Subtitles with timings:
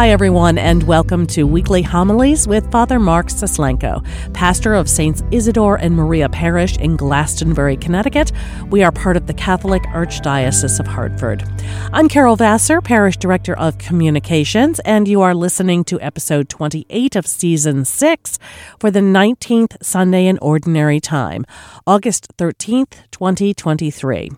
[0.00, 5.76] Hi, everyone, and welcome to Weekly Homilies with Father Mark Suslenko, pastor of Saints Isidore
[5.76, 8.32] and Maria Parish in Glastonbury, Connecticut.
[8.70, 11.44] We are part of the Catholic Archdiocese of Hartford.
[11.92, 17.26] I'm Carol Vassar, Parish Director of Communications, and you are listening to episode 28 of
[17.26, 18.38] season 6
[18.78, 21.44] for the 19th Sunday in Ordinary Time,
[21.86, 24.30] August 13th, 2023.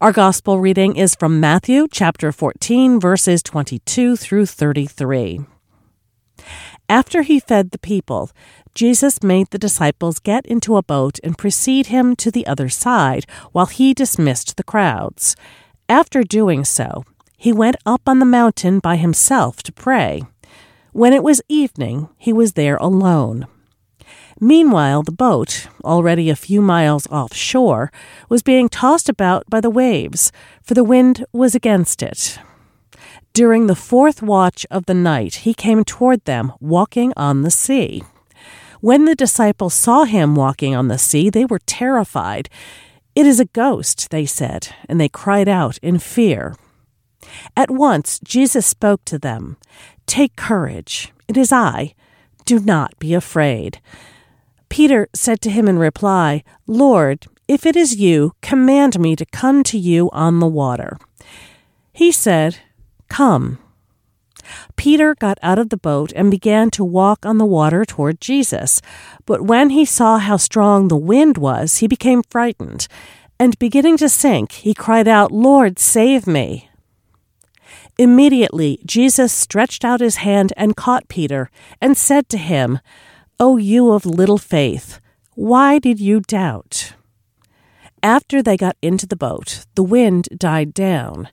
[0.00, 5.09] Our gospel reading is from Matthew chapter 14, verses 22 through 33.
[5.10, 5.40] 3.
[6.88, 8.30] After he fed the people,
[8.76, 13.26] Jesus made the disciples get into a boat and precede him to the other side
[13.50, 15.34] while he dismissed the crowds.
[15.88, 17.04] After doing so,
[17.36, 20.22] he went up on the mountain by himself to pray.
[20.92, 23.48] When it was evening, he was there alone.
[24.38, 27.90] Meanwhile, the boat, already a few miles offshore,
[28.28, 30.30] was being tossed about by the waves,
[30.62, 32.38] for the wind was against it.
[33.32, 38.02] During the fourth watch of the night, he came toward them, walking on the sea.
[38.80, 42.48] When the disciples saw him walking on the sea, they were terrified.
[43.14, 46.56] It is a ghost, they said, and they cried out in fear.
[47.56, 49.56] At once Jesus spoke to them
[50.06, 51.94] Take courage, it is I.
[52.44, 53.80] Do not be afraid.
[54.68, 59.62] Peter said to him in reply, Lord, if it is you, command me to come
[59.64, 60.98] to you on the water.
[61.92, 62.58] He said,
[63.10, 63.58] Come.
[64.76, 68.80] Peter got out of the boat and began to walk on the water toward Jesus.
[69.26, 72.88] But when he saw how strong the wind was, he became frightened,
[73.38, 76.70] and beginning to sink, he cried out, Lord, save me.
[77.98, 81.50] Immediately Jesus stretched out his hand and caught Peter,
[81.80, 82.78] and said to him,
[83.38, 85.00] O you of little faith,
[85.34, 86.94] why did you doubt?
[88.02, 91.28] After they got into the boat, the wind died down.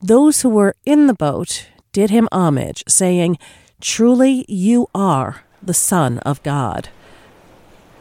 [0.00, 3.38] Those who were in the boat did him homage, saying,
[3.80, 6.90] Truly you are the Son of God.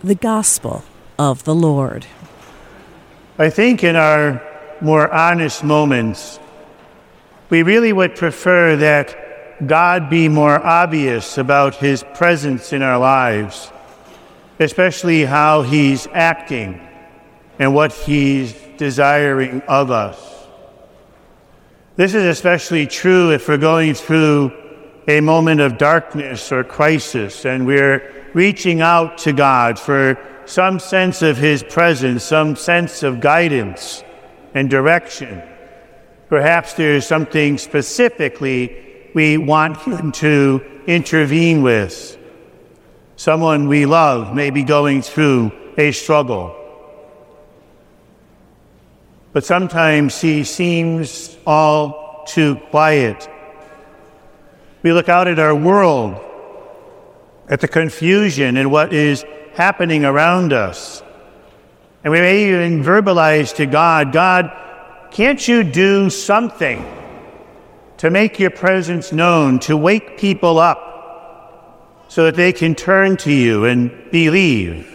[0.04, 0.84] The Gospel
[1.18, 2.06] of the Lord.
[3.40, 4.40] I think in our
[4.82, 6.40] more honest moments,
[7.50, 13.72] we really would prefer that God be more obvious about his presence in our lives,
[14.60, 16.88] especially how he's acting
[17.60, 20.32] and what He's desiring of us.
[21.96, 24.52] This is especially true if we're going through
[25.08, 31.22] a moment of darkness or crisis and we're reaching out to God for some sense
[31.22, 34.04] of His presence, some sense of guidance
[34.54, 35.42] and direction.
[36.30, 42.18] Perhaps there's something specifically we want Him to intervene with.
[43.18, 46.58] Someone we love may be going through a struggle
[49.34, 53.30] but sometimes he seems all too quiet.
[54.84, 56.20] We look out at our world,
[57.48, 61.04] at the confusion and what is happening around us.
[62.04, 64.52] And we may even verbalize to God, God,
[65.12, 66.84] can't you do something
[67.98, 73.32] to make your presence known, to wake people up so that they can turn to
[73.32, 74.88] you and believe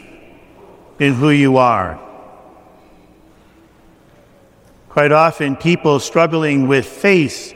[0.99, 2.06] in who you are?
[4.97, 7.55] Quite often, people struggling with faith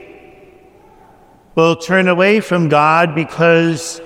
[1.55, 3.99] will turn away from God because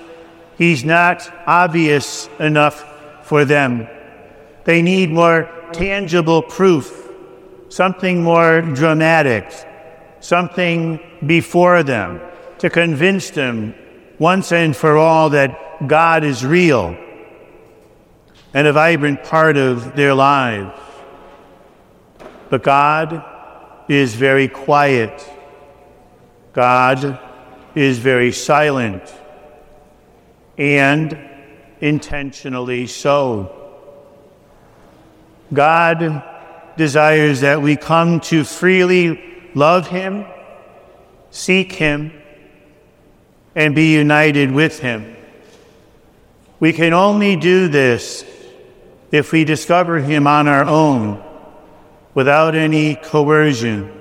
[0.57, 2.85] He's not obvious enough
[3.27, 3.89] for them.
[4.63, 7.11] They need more tangible proof,
[7.71, 9.53] something more dramatic,
[10.21, 12.21] something before them
[12.59, 13.75] to convince them
[14.21, 16.97] once and for all that God is real
[18.55, 20.84] and a vibrant part of their lives.
[22.55, 23.25] But God
[23.89, 25.29] is very quiet.
[26.53, 27.19] God
[27.75, 29.13] is very silent
[30.57, 31.19] and
[31.81, 33.51] intentionally so.
[35.53, 36.23] God
[36.77, 39.21] desires that we come to freely
[39.57, 40.25] love Him,
[41.33, 42.13] seek Him,
[43.57, 45.17] and be united with Him.
[46.61, 48.25] We can only do this
[49.11, 51.34] if we discover Him on our own
[52.15, 54.01] without any coercion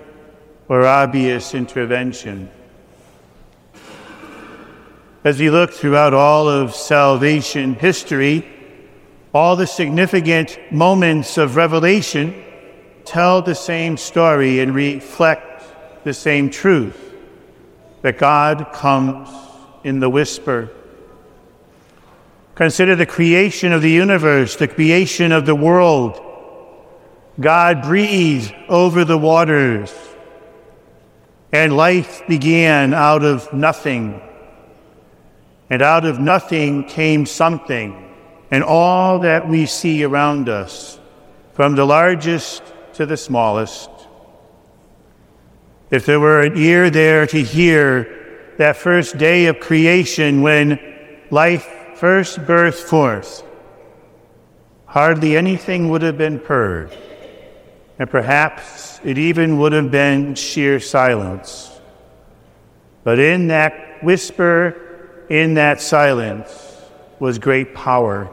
[0.70, 2.50] or obvious intervention.
[5.24, 8.48] As we look throughout all of salvation history,
[9.34, 12.44] all the significant moments of revelation
[13.06, 15.64] tell the same story and reflect
[16.04, 17.14] the same truth
[18.02, 19.30] that God comes
[19.84, 20.70] in the whisper.
[22.56, 26.33] Consider the creation of the universe, the creation of the world
[27.40, 29.94] God breathed over the waters,
[31.52, 34.22] and life began out of nothing.
[35.70, 37.96] and out of nothing came something,
[38.52, 41.00] and all that we see around us,
[41.54, 42.62] from the largest
[42.94, 43.90] to the smallest.
[45.90, 50.80] If there were an ear there to hear that first day of creation when
[51.32, 53.42] life first burst forth,
[54.86, 56.96] hardly anything would have been heard,
[58.00, 61.70] and perhaps it even would have been sheer silence.
[63.04, 66.50] But in that whisper, in that silence,
[67.20, 68.26] was great power.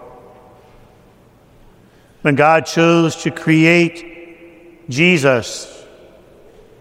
[2.22, 5.84] When God chose to create Jesus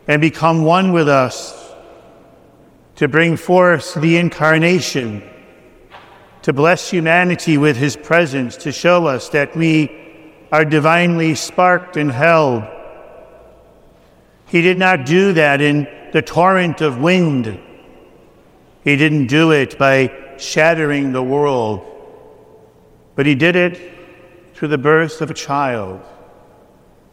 [0.08, 1.56] and become one with us,
[2.96, 5.24] to bring forth the incarnation,
[6.42, 9.99] to bless humanity with his presence, to show us that we
[10.52, 12.64] are divinely sparked and held.
[14.48, 17.60] He did not do that in the torrent of wind
[18.84, 21.86] he didn't do it by shattering the world,
[23.16, 23.80] but he did it
[24.54, 26.02] through the birth of a child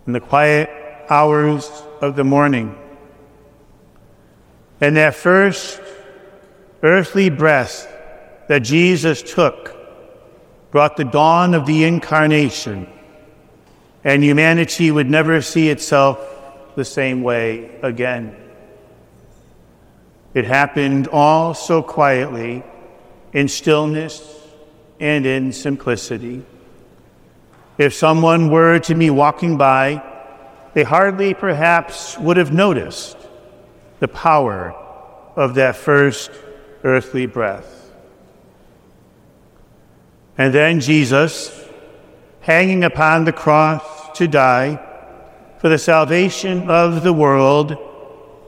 [0.06, 0.70] in the quiet
[1.10, 2.76] hours of the morning.
[4.80, 5.80] And that first
[6.82, 7.92] earthly breath
[8.48, 9.74] that Jesus took
[10.70, 12.86] brought the dawn of the incarnation,
[14.06, 16.20] and humanity would never see itself
[16.76, 18.36] the same way again.
[20.32, 22.62] It happened all so quietly,
[23.32, 24.22] in stillness
[25.00, 26.44] and in simplicity.
[27.78, 30.00] If someone were to be walking by,
[30.72, 33.16] they hardly perhaps would have noticed
[33.98, 34.72] the power
[35.34, 36.30] of that first
[36.84, 37.90] earthly breath.
[40.38, 41.68] And then Jesus,
[42.42, 44.80] hanging upon the cross to die
[45.58, 47.76] for the salvation of the world,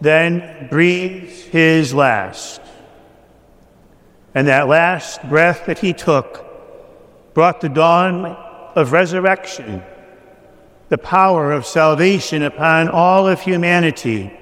[0.00, 2.60] then breathes his last.
[4.34, 6.44] And that last breath that he took
[7.34, 8.26] brought the dawn
[8.74, 9.82] of resurrection,
[10.88, 14.32] the power of salvation upon all of humanity,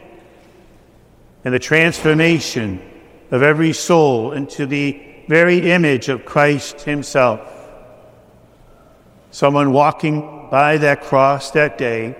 [1.44, 2.82] and the transformation
[3.30, 7.40] of every soul into the very image of Christ himself.
[9.30, 12.16] Someone walking by that cross that day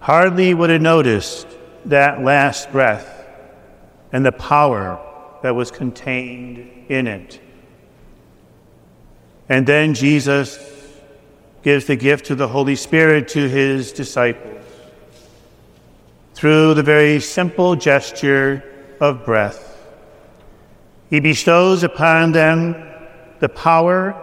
[0.00, 1.46] hardly would have noticed
[1.84, 3.26] that last breath
[4.12, 4.98] and the power
[5.42, 7.40] that was contained in it.
[9.48, 10.58] And then Jesus
[11.62, 14.64] gives the gift of the Holy Spirit to his disciples
[16.34, 18.62] through the very simple gesture
[19.00, 19.76] of breath.
[21.10, 22.76] He bestows upon them
[23.40, 24.14] the power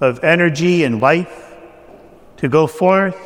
[0.00, 1.49] of energy and life
[2.40, 3.16] to go forth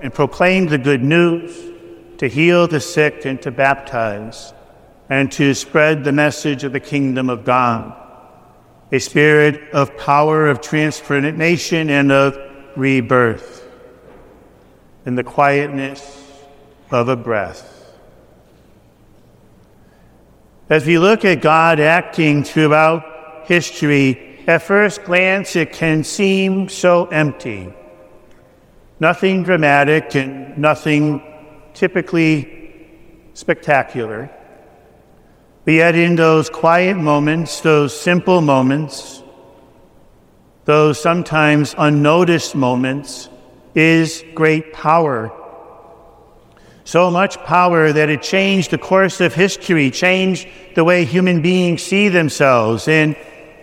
[0.00, 1.70] and proclaim the good news
[2.16, 4.54] to heal the sick and to baptize,
[5.10, 7.92] and to spread the message of the kingdom of God,
[8.90, 12.38] a spirit of power, of transformation, and of
[12.76, 13.68] rebirth,
[15.04, 16.24] in the quietness
[16.90, 17.92] of a breath.
[20.70, 27.06] As we look at God acting throughout history, at first glance it can seem so
[27.06, 27.74] empty.
[29.02, 31.20] Nothing dramatic and nothing
[31.74, 32.72] typically
[33.34, 34.30] spectacular.
[35.64, 39.20] But yet, in those quiet moments, those simple moments,
[40.66, 43.28] those sometimes unnoticed moments,
[43.74, 45.32] is great power.
[46.84, 51.82] So much power that it changed the course of history, changed the way human beings
[51.82, 53.16] see themselves, and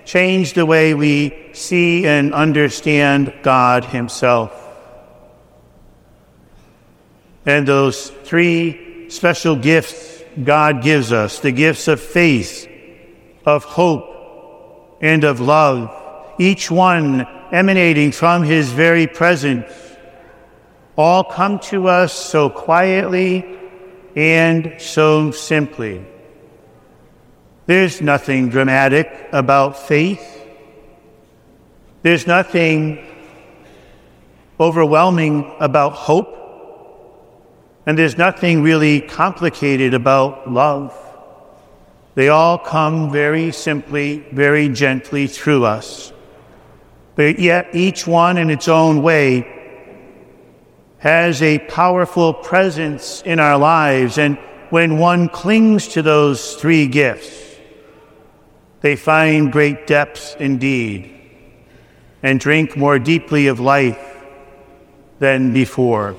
[0.03, 4.65] changed the way we see and understand God Himself.
[7.49, 12.69] And those three special gifts God gives us the gifts of faith,
[13.43, 15.89] of hope, and of love,
[16.37, 19.65] each one emanating from His very presence,
[20.95, 23.57] all come to us so quietly
[24.15, 26.05] and so simply.
[27.65, 30.45] There's nothing dramatic about faith.
[32.03, 33.03] There's nothing
[34.59, 36.38] overwhelming about hope.
[37.89, 40.95] And there's nothing really complicated about love.
[42.13, 46.13] They all come very simply, very gently through us.
[47.15, 49.43] But yet, each one in its own way
[50.99, 54.19] has a powerful presence in our lives.
[54.19, 54.37] And
[54.69, 57.55] when one clings to those three gifts,
[58.81, 61.11] they find great depths indeed
[62.21, 64.15] and drink more deeply of life
[65.17, 66.15] than before.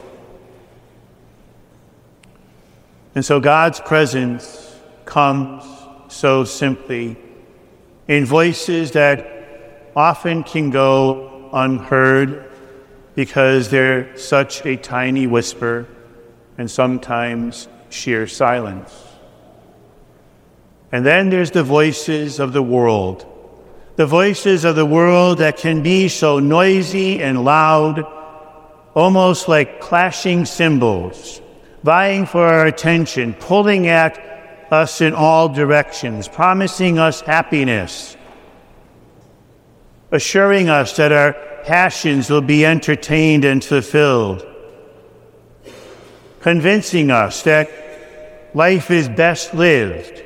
[3.15, 5.65] And so God's presence comes
[6.09, 7.17] so simply
[8.07, 12.51] in voices that often can go unheard
[13.15, 15.87] because they're such a tiny whisper
[16.57, 18.93] and sometimes sheer silence.
[20.93, 23.27] And then there's the voices of the world,
[23.97, 28.05] the voices of the world that can be so noisy and loud,
[28.95, 31.41] almost like clashing cymbals,
[31.83, 34.19] vying for our attention, pulling at
[34.71, 38.17] us in all directions, promising us happiness,
[40.11, 41.33] assuring us that our
[41.65, 44.47] passions will be entertained and fulfilled,
[46.41, 47.71] convincing us that
[48.55, 50.23] life is best lived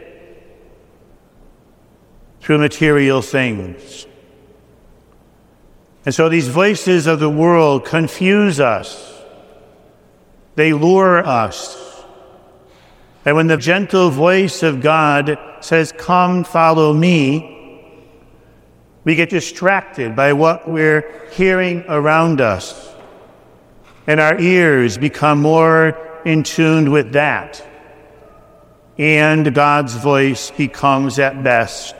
[2.40, 4.06] through material things.
[6.04, 9.13] And so these voices of the world confuse us,
[10.56, 12.04] they lure us.
[13.25, 17.50] And when the gentle voice of God says, Come, follow me,
[19.04, 22.92] we get distracted by what we're hearing around us.
[24.06, 27.66] And our ears become more in tune with that.
[28.96, 31.94] And God's voice becomes at best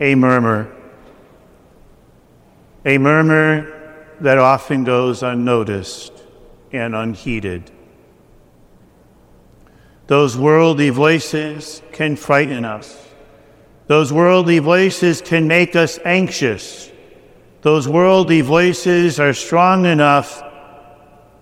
[0.00, 0.72] a murmur.
[2.84, 6.13] A murmur that often goes unnoticed
[6.74, 7.70] and unheeded.
[10.06, 13.00] Those worldly voices can frighten us.
[13.86, 16.90] Those worldly voices can make us anxious.
[17.62, 20.42] Those worldly voices are strong enough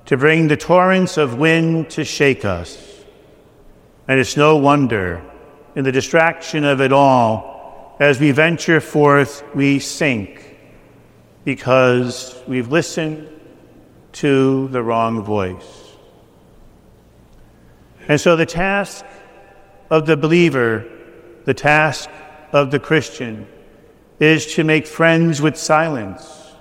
[0.06, 3.04] to bring the torrents of wind to shake us.
[4.06, 5.24] And it's no wonder,
[5.74, 10.56] in the distraction of it all, as we venture forth, we sink
[11.44, 13.28] because we've listened
[14.12, 15.92] to the wrong voice.
[18.08, 19.04] And so the task
[19.90, 20.84] of the believer,
[21.44, 22.10] the task
[22.52, 23.46] of the Christian,
[24.18, 26.52] is to make friends with silence,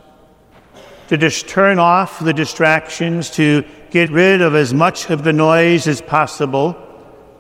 [1.08, 5.88] to just turn off the distractions, to get rid of as much of the noise
[5.88, 6.75] as possible,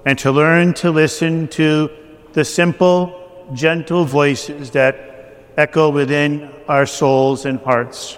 [0.05, 1.89] and to learn to listen to
[2.33, 8.17] the simple, gentle voices that echo within our souls and hearts.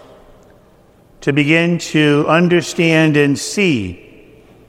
[1.24, 4.10] To begin to understand and see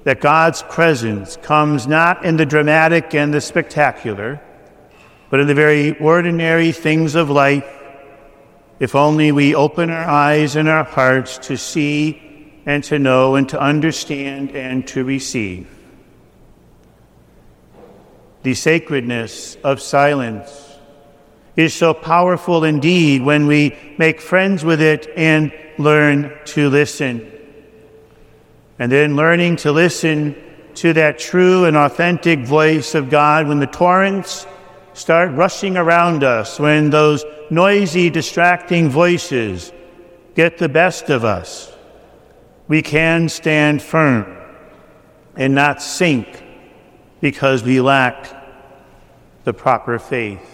[0.05, 4.41] that God's presence comes not in the dramatic and the spectacular,
[5.31, 7.67] but in the very ordinary things of life,
[8.79, 12.23] if only we open our eyes and our hearts to see
[12.65, 15.69] and to know and to understand and to receive.
[18.45, 20.64] The sacredness of silence
[21.57, 27.31] is so powerful indeed when we make friends with it and learn to listen.
[28.79, 30.35] And then learning to listen
[30.77, 34.47] to that true and authentic voice of God when the torrents
[34.93, 39.73] start rushing around us, when those noisy, distracting voices
[40.35, 41.73] get the best of us,
[42.67, 44.37] we can stand firm
[45.37, 46.43] and not sink
[47.21, 48.31] because we lack
[49.45, 50.54] the proper faith.